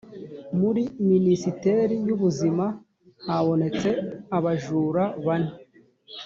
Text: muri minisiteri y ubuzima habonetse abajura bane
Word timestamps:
muri 0.59 0.83
minisiteri 1.11 1.95
y 2.07 2.11
ubuzima 2.15 2.65
habonetse 3.29 3.89
abajura 4.37 5.03
bane 5.25 5.53